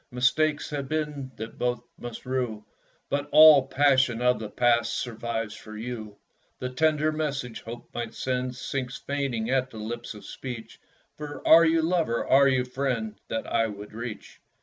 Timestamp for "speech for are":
10.25-11.65